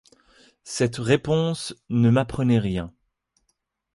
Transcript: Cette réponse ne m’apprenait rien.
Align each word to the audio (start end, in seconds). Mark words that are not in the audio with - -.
Cette 0.63 0.95
réponse 0.95 1.75
ne 1.89 2.09
m’apprenait 2.09 2.57
rien. 2.57 2.91